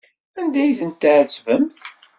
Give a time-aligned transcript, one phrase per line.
[0.39, 1.79] Anda ay tent-tɛettbemt?